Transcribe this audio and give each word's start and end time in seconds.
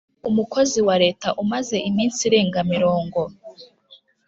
Umukozi 0.29 0.79
wa 0.87 0.95
leta 1.03 1.27
umaze 1.43 1.75
iminsi 1.89 2.19
irenga 2.27 2.59
mirongo 2.71 3.19